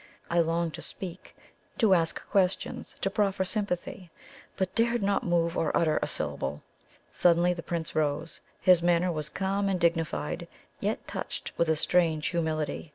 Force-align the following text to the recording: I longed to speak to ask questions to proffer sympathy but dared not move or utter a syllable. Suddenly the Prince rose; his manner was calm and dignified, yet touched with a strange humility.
I 0.31 0.39
longed 0.39 0.73
to 0.73 0.81
speak 0.81 1.35
to 1.77 1.93
ask 1.93 2.25
questions 2.27 2.95
to 3.01 3.11
proffer 3.11 3.45
sympathy 3.45 4.09
but 4.57 4.73
dared 4.73 5.03
not 5.03 5.23
move 5.23 5.55
or 5.55 5.77
utter 5.77 5.99
a 6.01 6.07
syllable. 6.07 6.63
Suddenly 7.11 7.53
the 7.53 7.61
Prince 7.61 7.93
rose; 7.93 8.41
his 8.59 8.81
manner 8.81 9.11
was 9.11 9.29
calm 9.29 9.69
and 9.69 9.79
dignified, 9.79 10.47
yet 10.79 11.07
touched 11.07 11.51
with 11.55 11.69
a 11.69 11.75
strange 11.75 12.29
humility. 12.29 12.89